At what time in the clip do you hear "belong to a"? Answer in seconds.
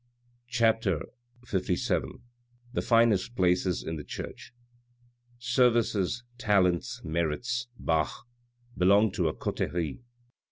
8.75-9.33